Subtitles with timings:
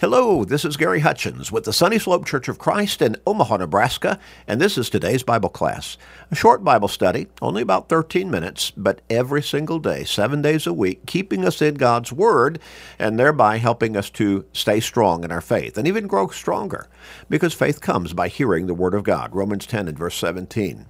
[0.00, 4.20] Hello, this is Gary Hutchins with the Sunny Slope Church of Christ in Omaha, Nebraska,
[4.46, 5.98] and this is today's Bible class.
[6.30, 10.72] A short Bible study, only about 13 minutes, but every single day, seven days a
[10.72, 12.60] week, keeping us in God's Word
[12.96, 16.86] and thereby helping us to stay strong in our faith and even grow stronger
[17.28, 19.34] because faith comes by hearing the Word of God.
[19.34, 20.86] Romans 10 and verse 17.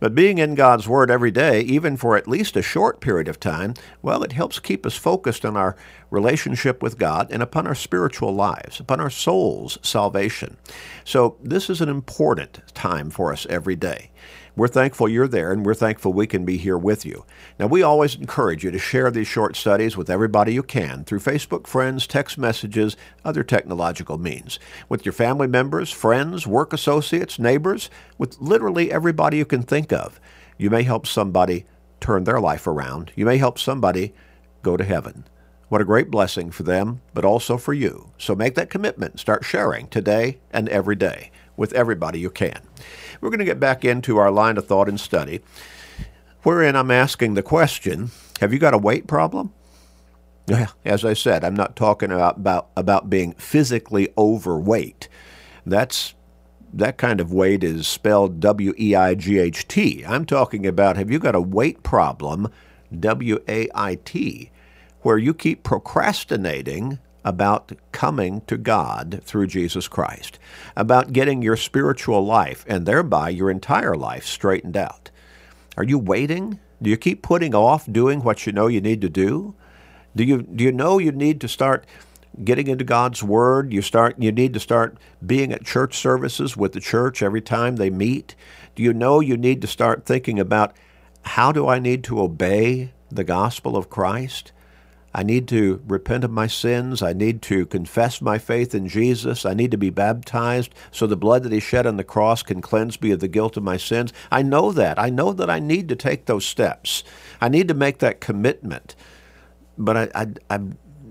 [0.00, 3.40] But being in God's Word every day, even for at least a short period of
[3.40, 5.76] time, well, it helps keep us focused on our
[6.10, 10.56] relationship with God and upon our spiritual lives, upon our soul's salvation.
[11.04, 14.10] So this is an important time for us every day.
[14.58, 17.24] We're thankful you're there, and we're thankful we can be here with you.
[17.60, 21.20] Now, we always encourage you to share these short studies with everybody you can through
[21.20, 24.58] Facebook friends, text messages, other technological means,
[24.88, 30.18] with your family members, friends, work associates, neighbors, with literally everybody you can think of.
[30.56, 31.64] You may help somebody
[32.00, 33.12] turn their life around.
[33.14, 34.12] You may help somebody
[34.62, 35.22] go to heaven.
[35.68, 38.10] What a great blessing for them, but also for you.
[38.18, 39.20] So make that commitment.
[39.20, 42.60] Start sharing today and every day with everybody you can.
[43.20, 45.40] We're going to get back into our line of thought and study,
[46.42, 49.52] wherein I'm asking the question Have you got a wait problem?
[50.84, 55.08] As I said, I'm not talking about, about, about being physically overweight.
[55.66, 56.14] That's
[56.72, 60.04] that kind of weight is spelled W E I G H T.
[60.06, 62.50] I'm talking about have you got a wait problem,
[62.98, 64.50] W A I T,
[65.02, 70.38] where you keep procrastinating about coming to God through Jesus Christ,
[70.76, 75.10] about getting your spiritual life and thereby your entire life straightened out.
[75.76, 76.58] Are you waiting?
[76.80, 79.54] Do you keep putting off doing what you know you need to do?
[80.14, 81.86] Do you do you know you need to start
[82.42, 83.72] getting into God's word?
[83.72, 87.76] You start you need to start being at church services with the church every time
[87.76, 88.34] they meet?
[88.74, 90.74] Do you know you need to start thinking about
[91.22, 94.52] how do I need to obey the gospel of Christ?
[95.14, 97.02] I need to repent of my sins.
[97.02, 99.46] I need to confess my faith in Jesus.
[99.46, 102.60] I need to be baptized so the blood that He shed on the cross can
[102.60, 104.12] cleanse me of the guilt of my sins.
[104.30, 104.98] I know that.
[104.98, 107.04] I know that I need to take those steps.
[107.40, 108.94] I need to make that commitment.
[109.78, 110.60] But I, I, I,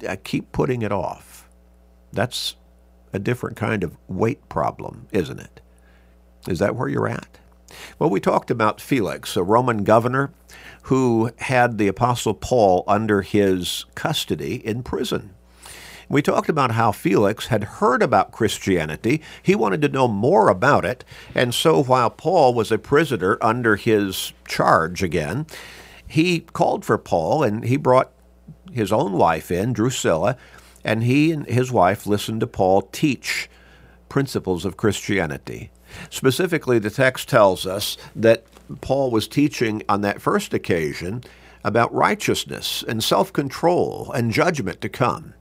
[0.09, 1.49] I keep putting it off.
[2.13, 2.55] That's
[3.13, 5.61] a different kind of wait problem, isn't it?
[6.47, 7.39] Is that where you're at?
[7.99, 10.31] Well, we talked about Felix, a Roman governor
[10.83, 15.33] who had the Apostle Paul under his custody in prison.
[16.09, 19.21] We talked about how Felix had heard about Christianity.
[19.43, 21.03] He wanted to know more about it.
[21.35, 25.45] And so while Paul was a prisoner under his charge again,
[26.07, 28.13] he called for Paul and he brought
[28.71, 30.37] his own wife in, Drusilla,
[30.83, 33.49] and he and his wife listened to Paul teach
[34.07, 35.71] principles of Christianity.
[36.09, 38.45] Specifically, the text tells us that
[38.81, 41.23] Paul was teaching on that first occasion
[41.63, 45.33] about righteousness and self control and judgment to come.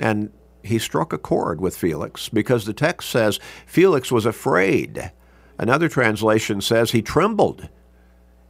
[0.00, 5.12] And he struck a chord with Felix because the text says Felix was afraid.
[5.58, 7.68] Another translation says he trembled.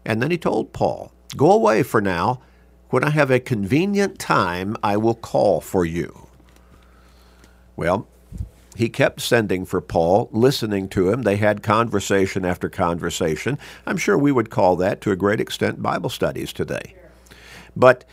[0.04, 2.40] And then he told Paul, Go away for now.
[2.90, 6.28] When I have a convenient time, I will call for you.
[7.76, 8.08] Well,
[8.78, 11.22] he kept sending for Paul, listening to him.
[11.22, 13.58] They had conversation after conversation.
[13.84, 16.94] I'm sure we would call that, to a great extent, Bible studies today.
[17.74, 18.04] But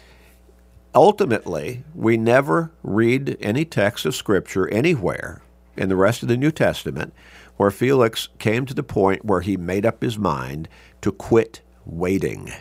[0.96, 5.44] ultimately, we never read any text of Scripture anywhere
[5.78, 7.14] in the rest of the New Testament
[7.58, 10.68] where Felix came to the point where he made up his mind
[11.02, 12.52] to quit waiting,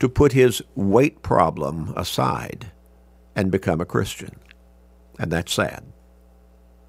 [0.00, 2.72] to put his wait problem aside
[3.36, 4.40] and become a Christian.
[5.20, 5.84] And that's sad.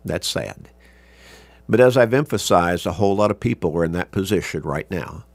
[0.06, 0.70] That's sad.
[1.68, 5.26] But as I've emphasized, a whole lot of people are in that position right now.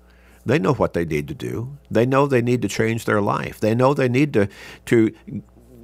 [0.44, 1.76] They know what they need to do.
[1.90, 3.60] They know they need to change their life.
[3.60, 4.48] They know they need to,
[4.86, 5.14] to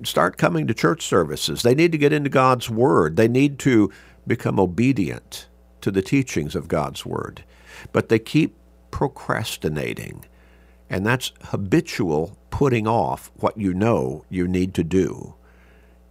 [0.04, 1.62] start coming to church services.
[1.62, 3.16] They need to get into God's Word.
[3.16, 3.90] They need to
[4.26, 5.48] become obedient
[5.80, 7.44] to the teachings of God's Word.
[7.92, 8.56] But they keep
[8.90, 10.24] procrastinating.
[10.88, 15.34] And that's habitual putting off what you know you need to do.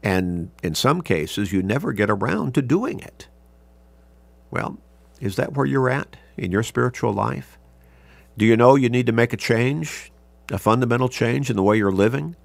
[0.04, 3.30] And in some cases, you never get around to doing it.
[4.52, 4.78] Well,
[5.22, 7.58] is that where you're at in your spiritual life?
[8.38, 10.12] Do you know you need to make a change,
[10.52, 12.36] a fundamental change in the way you're living,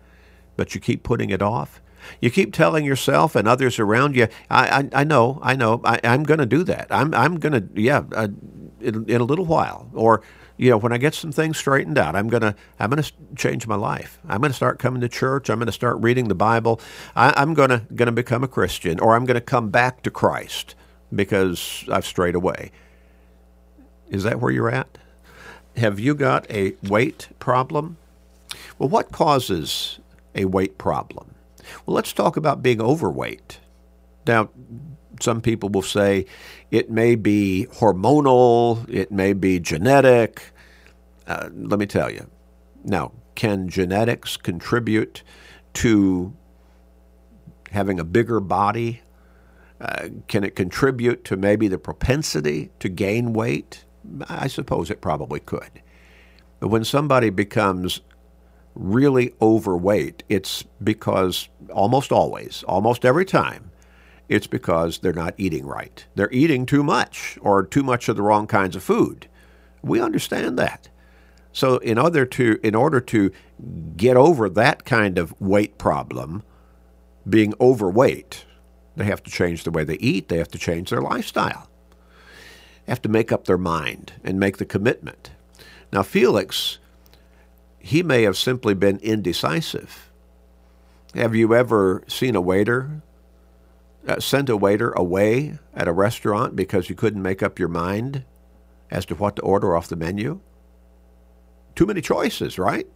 [0.56, 1.80] but you keep putting it off?
[2.20, 5.98] You keep telling yourself and others around you, I, I, I know, I know, I,
[6.04, 6.86] am going to do that.
[6.90, 8.28] I'm, I'm going to, yeah, uh,
[8.80, 9.90] in, in a little while.
[9.92, 10.22] Or
[10.58, 13.04] you know, when I get some things straightened out, I'm gonna I'm gonna
[13.36, 14.18] change my life.
[14.28, 15.48] I'm gonna start coming to church.
[15.48, 16.80] I'm gonna start reading the Bible.
[17.14, 20.74] I, am gonna gonna become a Christian, or I'm gonna come back to Christ
[21.14, 22.72] because I've strayed away.
[24.10, 24.98] Is that where you're at?
[25.76, 27.96] Have you got a weight problem?
[28.78, 30.00] Well, what causes
[30.34, 31.34] a weight problem?
[31.86, 33.60] Well, let's talk about being overweight.
[34.28, 34.50] Now,
[35.20, 36.26] some people will say
[36.70, 40.52] it may be hormonal, it may be genetic.
[41.26, 42.28] Uh, let me tell you.
[42.84, 45.22] Now, can genetics contribute
[45.74, 46.36] to
[47.70, 49.02] having a bigger body?
[49.80, 53.84] Uh, can it contribute to maybe the propensity to gain weight?
[54.28, 55.82] I suppose it probably could.
[56.60, 58.00] But when somebody becomes
[58.74, 63.67] really overweight, it's because almost always, almost every time,
[64.28, 66.04] it's because they're not eating right.
[66.14, 69.26] They're eating too much or too much of the wrong kinds of food.
[69.82, 70.88] We understand that.
[71.52, 73.32] So in order to in order to
[73.96, 76.42] get over that kind of weight problem,
[77.28, 78.44] being overweight,
[78.96, 81.68] they have to change the way they eat, they have to change their lifestyle.
[82.84, 85.30] They have to make up their mind and make the commitment.
[85.92, 86.78] Now Felix
[87.80, 90.10] he may have simply been indecisive.
[91.14, 93.02] Have you ever seen a waiter
[94.08, 98.24] uh, sent a waiter away at a restaurant because you couldn't make up your mind
[98.90, 100.40] as to what to order off the menu?
[101.76, 102.86] Too many choices, right?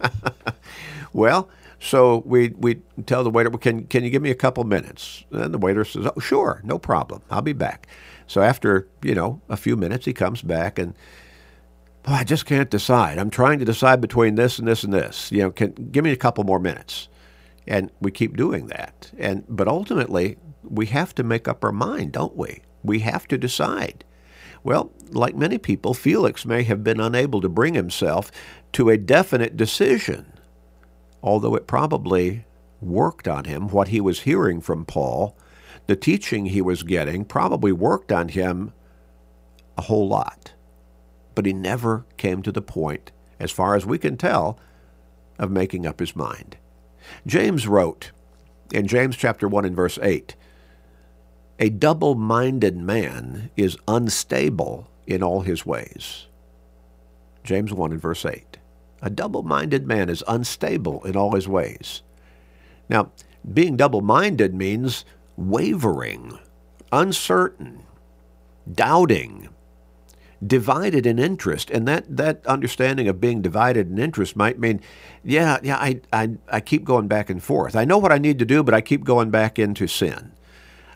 [1.12, 1.48] well,
[1.80, 5.24] so we we tell the waiter, well, "Can can you give me a couple minutes?"
[5.30, 7.22] And the waiter says, "Oh, sure, no problem.
[7.30, 7.86] I'll be back."
[8.26, 10.94] So after you know a few minutes, he comes back and.
[12.06, 13.18] Oh, I just can't decide.
[13.18, 15.30] I'm trying to decide between this and this and this.
[15.30, 17.08] You know, can give me a couple more minutes,
[17.68, 19.12] and we keep doing that.
[19.16, 22.62] And but ultimately, we have to make up our mind, don't we?
[22.82, 24.04] We have to decide.
[24.64, 28.32] Well, like many people, Felix may have been unable to bring himself
[28.72, 30.32] to a definite decision,
[31.22, 32.44] although it probably
[32.80, 33.68] worked on him.
[33.68, 35.36] What he was hearing from Paul,
[35.86, 38.72] the teaching he was getting, probably worked on him
[39.76, 40.54] a whole lot.
[41.34, 44.58] But he never came to the point, as far as we can tell,
[45.38, 46.56] of making up his mind.
[47.26, 48.12] James wrote
[48.72, 50.34] in James chapter 1 and verse 8,
[51.58, 56.26] a double minded man is unstable in all his ways.
[57.42, 58.58] James 1 and verse 8.
[59.02, 62.02] A double minded man is unstable in all his ways.
[62.88, 63.10] Now,
[63.52, 65.04] being double minded means
[65.36, 66.38] wavering,
[66.92, 67.84] uncertain,
[68.72, 69.48] doubting,
[70.46, 71.70] divided in interest.
[71.70, 74.80] And that, that understanding of being divided in interest might mean,
[75.24, 77.74] yeah, yeah, I, I, I keep going back and forth.
[77.74, 80.32] I know what I need to do, but I keep going back into sin.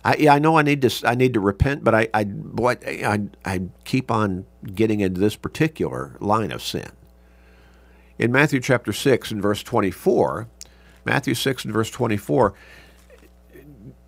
[0.04, 2.76] I, yeah, I know I need to I need to repent, but I I boy,
[2.84, 6.90] I I keep on getting into this particular line of sin.
[8.18, 10.48] In Matthew chapter six and verse twenty four,
[11.04, 12.54] Matthew six and verse twenty four,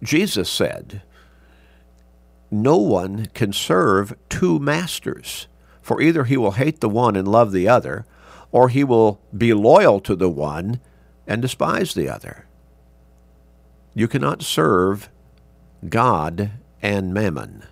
[0.03, 1.03] Jesus said,
[2.51, 5.49] "No one can serve two masters,
[5.83, 8.07] for either he will hate the one and love the other,
[8.53, 10.81] or he will be loyal to the one
[11.27, 12.47] and despise the other."
[13.95, 15.09] You cannot serve
[15.89, 16.51] God
[16.83, 17.65] and mammon.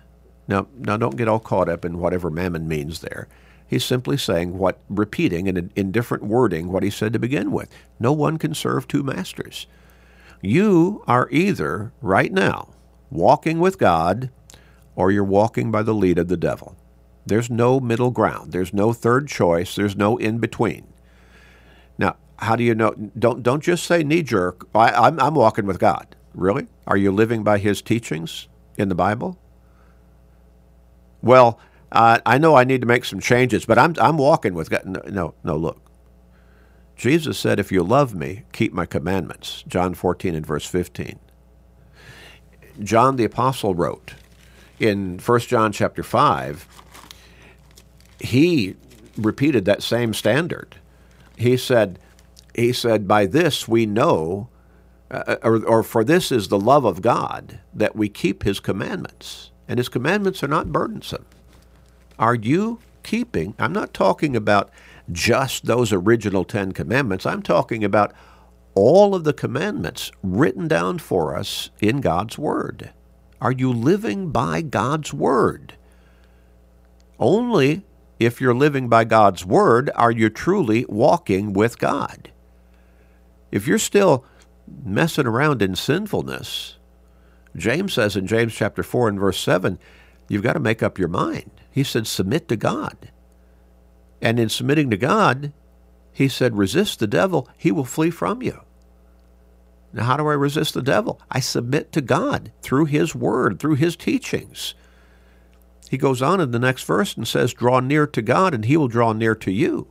[0.47, 3.27] Now, now don't get all caught up in whatever mammon means there.
[3.67, 7.69] He's simply saying what, repeating in, in different wording what he said to begin with.
[7.99, 9.67] No one can serve two masters.
[10.41, 12.69] You are either, right now,
[13.09, 14.29] walking with God
[14.95, 16.75] or you're walking by the lead of the devil.
[17.25, 18.51] There's no middle ground.
[18.51, 19.75] There's no third choice.
[19.75, 20.87] There's no in between.
[21.97, 22.93] Now, how do you know?
[23.17, 26.15] Don't, don't just say knee jerk, I, I'm, I'm walking with God.
[26.33, 26.67] Really?
[26.87, 28.47] Are you living by his teachings
[28.77, 29.37] in the Bible?
[31.21, 31.59] Well,
[31.91, 34.85] uh, I know I need to make some changes, but I'm, I'm walking with God.
[34.85, 35.79] No, no, no, look.
[36.95, 39.63] Jesus said, If you love me, keep my commandments.
[39.67, 41.19] John 14 and verse 15.
[42.81, 44.15] John the Apostle wrote
[44.79, 46.67] in 1 John chapter 5,
[48.19, 48.75] he
[49.17, 50.75] repeated that same standard.
[51.37, 51.99] He said,
[52.55, 54.49] he said, By this we know
[55.13, 59.51] uh, or, or for this is the love of God, that we keep his commandments.
[59.67, 61.25] And his commandments are not burdensome.
[62.17, 63.53] Are you keeping?
[63.59, 64.71] I'm not talking about
[65.11, 67.27] just those original Ten Commandments.
[67.27, 68.13] I'm talking about
[68.73, 72.89] all of the commandments written down for us in God's Word.
[73.43, 75.73] Are you living by God's Word?
[77.19, 77.85] Only
[78.17, 82.31] if you're living by God's Word are you truly walking with God.
[83.51, 84.23] If you're still
[84.85, 86.77] messing around in sinfulness,
[87.53, 89.77] James says in James chapter 4 and verse 7,
[90.29, 91.51] you've got to make up your mind.
[91.69, 93.11] He said, submit to God.
[94.21, 95.51] And in submitting to God,
[96.13, 98.61] he said, resist the devil, he will flee from you.
[99.93, 101.21] Now, how do I resist the devil?
[101.29, 104.73] I submit to God through his word, through his teachings.
[105.89, 108.75] He goes on in the next verse and says, Draw near to God, and he
[108.75, 109.87] will draw near to you.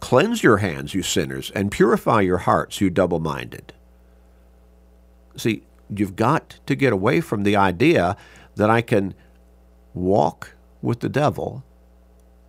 [0.00, 3.74] Cleanse your hands, you sinners, and purify your hearts, you double minded.
[5.36, 5.64] See,
[5.94, 8.16] you've got to get away from the idea
[8.56, 9.14] that I can
[9.92, 11.62] walk with the devil.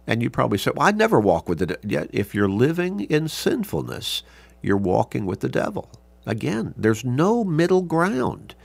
[0.08, 1.84] And you probably say, well, I never walk with the devil.
[1.86, 4.24] Yet if you're living in sinfulness,
[4.62, 5.92] you're walking with the devil.
[6.26, 8.56] Again, there's no middle ground.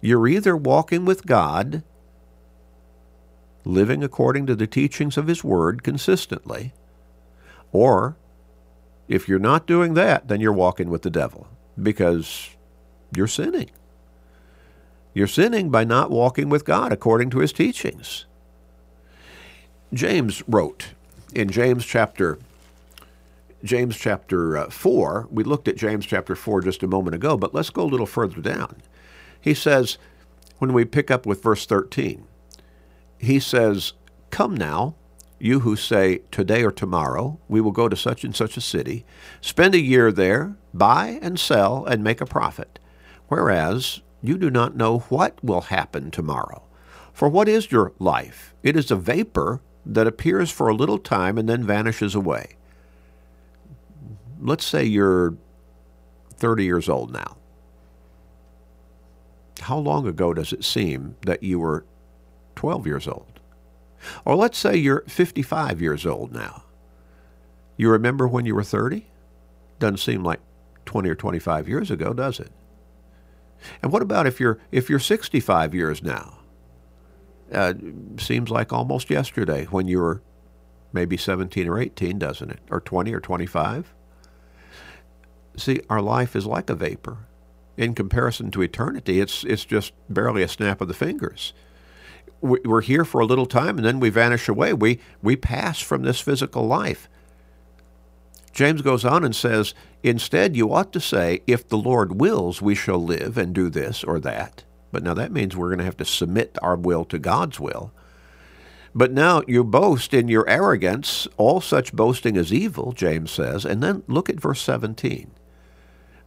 [0.00, 1.82] You're either walking with God,
[3.64, 6.72] living according to the teachings of His Word consistently,
[7.72, 8.16] or
[9.08, 11.48] if you're not doing that, then you're walking with the devil
[11.80, 12.50] because
[13.14, 13.70] you're sinning.
[15.14, 18.26] You're sinning by not walking with God according to his teachings.
[19.92, 20.88] James wrote
[21.34, 22.38] in James chapter
[23.64, 25.28] James chapter uh, 4.
[25.30, 28.06] We looked at James chapter 4 just a moment ago, but let's go a little
[28.06, 28.82] further down.
[29.40, 29.98] He says,
[30.58, 32.26] when we pick up with verse 13,
[33.18, 33.92] he says,
[34.30, 34.94] Come now,
[35.38, 39.04] you who say, Today or tomorrow, we will go to such and such a city,
[39.40, 42.78] spend a year there, buy and sell, and make a profit.
[43.28, 46.62] Whereas you do not know what will happen tomorrow.
[47.12, 48.54] For what is your life?
[48.62, 52.56] It is a vapor that appears for a little time and then vanishes away.
[54.46, 55.36] Let's say you're
[56.36, 57.36] 30 years old now.
[59.62, 61.84] How long ago does it seem that you were
[62.54, 63.40] 12 years old?
[64.24, 66.62] Or let's say you're 55 years old now.
[67.76, 69.08] You remember when you were 30?
[69.80, 70.38] Doesn't seem like
[70.84, 72.52] 20 or 25 years ago, does it?
[73.82, 76.38] And what about if you're if you're 65 years now?
[77.52, 77.74] Uh,
[78.16, 80.22] seems like almost yesterday when you were
[80.92, 82.60] maybe 17 or 18, doesn't it?
[82.70, 83.92] Or 20 or 25?
[85.56, 87.18] See, our life is like a vapor.
[87.76, 91.52] In comparison to eternity, it's it's just barely a snap of the fingers
[92.40, 94.72] we're here for a little time and then we vanish away.
[94.72, 97.08] We, we pass from this physical life.
[98.52, 102.74] James goes on and says, Instead, you ought to say, If the Lord wills, we
[102.74, 104.64] shall live and do this or that.
[104.92, 107.92] But now that means we're going to have to submit our will to God's will.
[108.94, 111.28] But now you boast in your arrogance.
[111.36, 113.66] All such boasting is evil, James says.
[113.66, 115.32] And then look at verse 17.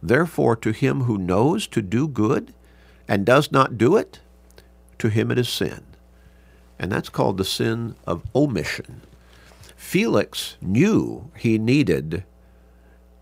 [0.02, 2.54] Therefore, to him who knows to do good
[3.06, 4.20] and does not do it,
[4.98, 5.84] to him it is sin
[6.80, 9.02] and that's called the sin of omission.
[9.76, 12.24] Felix knew he needed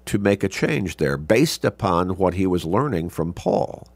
[0.07, 3.89] to make a change there based upon what he was learning from Paul.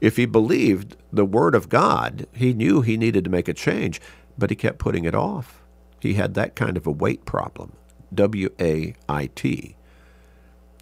[0.00, 4.00] If he believed the Word of God, he knew he needed to make a change,
[4.36, 5.62] but he kept putting it off.
[6.00, 7.72] He had that kind of a wait problem.
[8.14, 9.74] W A I T.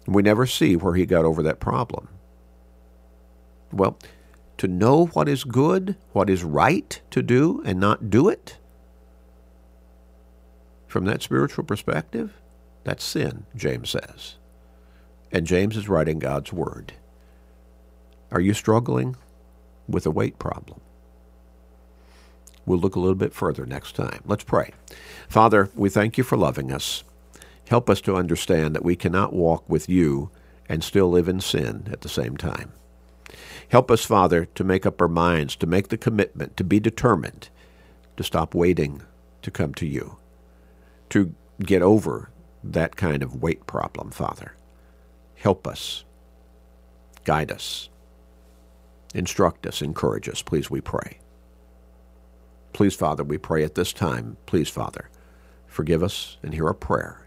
[0.07, 2.07] We never see where he got over that problem.
[3.71, 3.99] Well,
[4.57, 8.57] to know what is good, what is right to do, and not do it?
[10.87, 12.33] From that spiritual perspective,
[12.85, 14.35] that's sin, James says.
[15.31, 16.93] And James is writing God's Word.
[18.31, 19.17] Are you struggling
[19.87, 20.79] with a weight problem?
[22.65, 24.21] We'll look a little bit further next time.
[24.25, 24.71] Let's pray.
[25.29, 27.03] Father, we thank you for loving us.
[27.67, 30.29] Help us to understand that we cannot walk with you
[30.69, 32.71] and still live in sin at the same time.
[33.69, 37.49] Help us, Father, to make up our minds, to make the commitment, to be determined,
[38.15, 39.01] to stop waiting
[39.41, 40.17] to come to you,
[41.09, 42.29] to get over
[42.63, 44.53] that kind of wait problem, Father.
[45.35, 46.05] Help us,
[47.25, 47.89] guide us,
[49.13, 51.19] instruct us, encourage us, please, we pray.
[52.71, 55.09] Please, Father, we pray at this time, please, Father,
[55.65, 57.26] forgive us and hear our prayer.